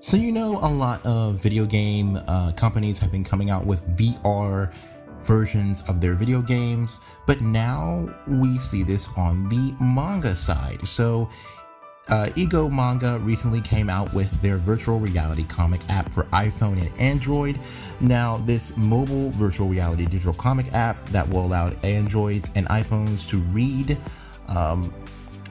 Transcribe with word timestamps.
So, 0.00 0.16
you 0.16 0.32
know, 0.32 0.58
a 0.62 0.70
lot 0.70 1.04
of 1.04 1.36
video 1.36 1.66
game 1.66 2.18
uh, 2.26 2.52
companies 2.52 2.98
have 2.98 3.12
been 3.12 3.24
coming 3.24 3.50
out 3.50 3.66
with 3.66 3.86
VR 3.98 4.72
versions 5.22 5.82
of 5.88 6.00
their 6.00 6.14
video 6.14 6.40
games, 6.40 7.00
but 7.26 7.40
now 7.42 8.08
we 8.26 8.58
see 8.58 8.82
this 8.82 9.08
on 9.16 9.48
the 9.48 9.74
manga 9.80 10.34
side. 10.34 10.86
So, 10.86 11.28
uh, 12.08 12.28
Ego 12.34 12.68
Manga 12.68 13.20
recently 13.20 13.60
came 13.60 13.88
out 13.88 14.12
with 14.12 14.28
their 14.42 14.56
virtual 14.56 14.98
reality 14.98 15.44
comic 15.44 15.80
app 15.88 16.10
for 16.10 16.24
iPhone 16.24 16.80
and 16.80 17.00
Android. 17.00 17.60
Now, 18.00 18.38
this 18.38 18.76
mobile 18.76 19.30
virtual 19.30 19.68
reality 19.68 20.06
digital 20.06 20.34
comic 20.34 20.72
app 20.72 21.06
that 21.08 21.28
will 21.28 21.46
allow 21.46 21.68
Androids 21.84 22.50
and 22.56 22.66
iPhones 22.68 23.28
to 23.28 23.38
read, 23.38 23.96
um, 24.48 24.92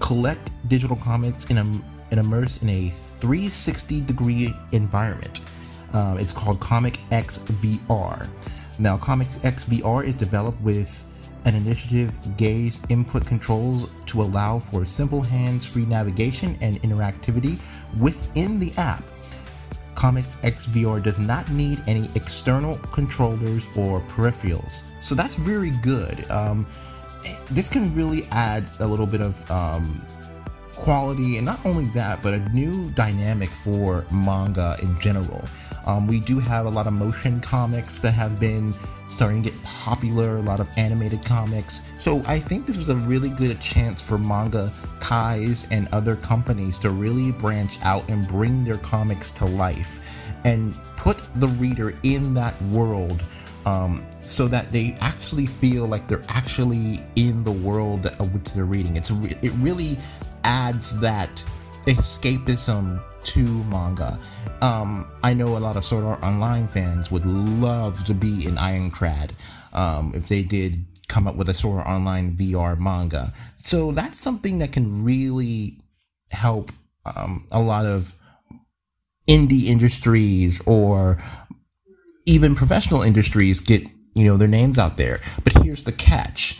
collect 0.00 0.50
digital 0.68 0.96
comics 0.96 1.44
in 1.46 1.58
a 1.58 1.99
and 2.10 2.20
immerse 2.20 2.62
in 2.62 2.68
a 2.68 2.90
360 2.90 4.00
degree 4.02 4.54
environment. 4.72 5.40
Um, 5.92 6.18
it's 6.18 6.32
called 6.32 6.60
Comic 6.60 6.98
X 7.10 7.38
VR. 7.38 8.28
Now, 8.78 8.96
Comic 8.96 9.28
X 9.42 9.64
VR 9.64 10.04
is 10.04 10.16
developed 10.16 10.60
with 10.62 11.04
an 11.44 11.54
initiative 11.54 12.12
Gaze 12.36 12.82
input 12.88 13.26
controls 13.26 13.86
to 14.06 14.22
allow 14.22 14.58
for 14.58 14.84
simple 14.84 15.22
hands 15.22 15.66
free 15.66 15.86
navigation 15.86 16.56
and 16.60 16.80
interactivity 16.82 17.58
within 17.98 18.58
the 18.58 18.72
app. 18.76 19.02
Comics 19.94 20.36
XVR 20.36 21.02
does 21.02 21.18
not 21.18 21.50
need 21.50 21.82
any 21.86 22.08
external 22.14 22.76
controllers 22.76 23.66
or 23.76 24.00
peripherals. 24.00 24.82
So 25.02 25.14
that's 25.14 25.34
very 25.34 25.72
good. 25.82 26.30
Um, 26.30 26.66
this 27.50 27.68
can 27.68 27.94
really 27.94 28.24
add 28.30 28.64
a 28.80 28.86
little 28.86 29.06
bit 29.06 29.20
of 29.20 29.50
um, 29.50 30.02
quality, 30.80 31.36
and 31.36 31.46
not 31.46 31.64
only 31.64 31.84
that, 31.90 32.22
but 32.22 32.34
a 32.34 32.38
new 32.50 32.90
dynamic 32.90 33.50
for 33.50 34.04
manga 34.12 34.76
in 34.82 34.98
general. 34.98 35.44
Um, 35.86 36.06
we 36.06 36.20
do 36.20 36.38
have 36.38 36.66
a 36.66 36.70
lot 36.70 36.86
of 36.86 36.92
motion 36.92 37.40
comics 37.40 38.00
that 38.00 38.12
have 38.12 38.38
been 38.40 38.74
starting 39.08 39.42
to 39.42 39.50
get 39.50 39.62
popular, 39.62 40.36
a 40.36 40.42
lot 40.42 40.60
of 40.60 40.68
animated 40.76 41.24
comics. 41.24 41.80
So 41.98 42.22
I 42.26 42.38
think 42.38 42.66
this 42.66 42.76
was 42.76 42.88
a 42.88 42.96
really 42.96 43.30
good 43.30 43.60
chance 43.60 44.00
for 44.00 44.18
manga 44.18 44.72
kais 45.00 45.66
and 45.70 45.88
other 45.92 46.16
companies 46.16 46.78
to 46.78 46.90
really 46.90 47.32
branch 47.32 47.78
out 47.82 48.08
and 48.08 48.26
bring 48.26 48.64
their 48.64 48.78
comics 48.78 49.30
to 49.32 49.46
life 49.46 50.00
and 50.44 50.74
put 50.96 51.18
the 51.36 51.48
reader 51.48 51.94
in 52.02 52.34
that 52.34 52.60
world 52.62 53.22
um, 53.66 54.06
so 54.22 54.48
that 54.48 54.72
they 54.72 54.96
actually 55.00 55.46
feel 55.46 55.86
like 55.86 56.08
they're 56.08 56.24
actually 56.28 57.04
in 57.16 57.44
the 57.44 57.52
world 57.52 58.06
of 58.18 58.32
which 58.32 58.52
they're 58.52 58.64
reading. 58.64 58.96
It's 58.96 59.10
re- 59.10 59.36
it 59.42 59.52
really 59.58 59.98
adds 60.50 60.98
that 60.98 61.44
escapism 61.86 63.00
to 63.22 63.44
manga. 63.70 64.18
Um, 64.60 65.06
I 65.22 65.32
know 65.32 65.56
a 65.56 65.60
lot 65.60 65.76
of 65.76 65.84
Sword 65.84 66.02
Art 66.04 66.24
Online 66.24 66.66
fans 66.66 67.08
would 67.08 67.24
love 67.24 68.02
to 68.04 68.14
be 68.14 68.44
in 68.44 68.56
Aincrad 68.56 69.30
um, 69.72 70.10
if 70.12 70.26
they 70.26 70.42
did 70.42 70.84
come 71.06 71.28
up 71.28 71.36
with 71.36 71.48
a 71.48 71.54
Sword 71.54 71.78
Art 71.78 71.86
Online 71.86 72.36
VR 72.36 72.76
manga. 72.76 73.32
So 73.62 73.92
that's 73.92 74.18
something 74.18 74.58
that 74.58 74.72
can 74.72 75.04
really 75.04 75.78
help 76.32 76.72
um, 77.06 77.46
a 77.52 77.60
lot 77.60 77.86
of 77.86 78.16
indie 79.28 79.66
industries 79.66 80.60
or 80.66 81.22
even 82.26 82.56
professional 82.56 83.02
industries 83.02 83.60
get 83.60 83.86
you 84.14 84.24
know 84.24 84.36
their 84.36 84.48
names 84.48 84.78
out 84.78 84.96
there. 84.96 85.20
But 85.44 85.62
here's 85.62 85.84
the 85.84 85.92
catch 85.92 86.58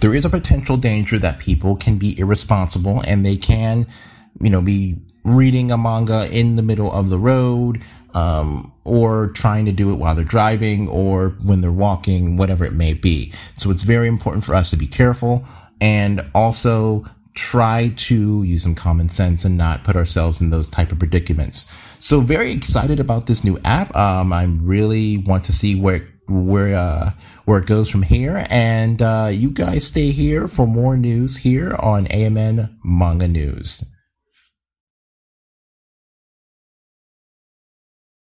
there 0.00 0.14
is 0.14 0.24
a 0.24 0.30
potential 0.30 0.76
danger 0.76 1.18
that 1.18 1.38
people 1.38 1.76
can 1.76 1.98
be 1.98 2.18
irresponsible 2.18 3.02
and 3.06 3.24
they 3.24 3.36
can, 3.36 3.86
you 4.40 4.50
know, 4.50 4.60
be 4.60 4.96
reading 5.24 5.70
a 5.70 5.78
manga 5.78 6.28
in 6.30 6.56
the 6.56 6.62
middle 6.62 6.92
of 6.92 7.10
the 7.10 7.18
road, 7.18 7.82
um, 8.14 8.72
or 8.84 9.28
trying 9.28 9.66
to 9.66 9.72
do 9.72 9.92
it 9.92 9.96
while 9.96 10.14
they're 10.14 10.24
driving 10.24 10.88
or 10.88 11.30
when 11.42 11.60
they're 11.60 11.70
walking, 11.70 12.36
whatever 12.36 12.64
it 12.64 12.72
may 12.72 12.94
be. 12.94 13.32
So 13.56 13.70
it's 13.70 13.82
very 13.82 14.08
important 14.08 14.44
for 14.44 14.54
us 14.54 14.70
to 14.70 14.76
be 14.76 14.86
careful 14.86 15.44
and 15.80 16.24
also 16.34 17.04
try 17.34 17.92
to 17.96 18.42
use 18.42 18.62
some 18.62 18.74
common 18.74 19.10
sense 19.10 19.44
and 19.44 19.58
not 19.58 19.84
put 19.84 19.96
ourselves 19.96 20.40
in 20.40 20.48
those 20.48 20.68
type 20.70 20.92
of 20.92 20.98
predicaments. 20.98 21.66
So 21.98 22.20
very 22.20 22.52
excited 22.52 22.98
about 22.98 23.26
this 23.26 23.44
new 23.44 23.58
app. 23.64 23.94
Um, 23.94 24.32
I 24.32 24.44
really 24.44 25.18
want 25.18 25.44
to 25.44 25.52
see 25.52 25.78
where 25.78 26.08
where 26.28 26.74
uh, 26.74 27.10
where 27.44 27.60
it 27.60 27.66
goes 27.66 27.90
from 27.90 28.02
here. 28.02 28.46
And 28.50 29.00
uh, 29.00 29.30
you 29.32 29.50
guys 29.50 29.86
stay 29.86 30.10
here 30.10 30.48
for 30.48 30.66
more 30.66 30.96
news 30.96 31.38
here 31.38 31.74
on 31.78 32.06
AMN 32.06 32.72
Manga 32.84 33.28
News. 33.28 33.84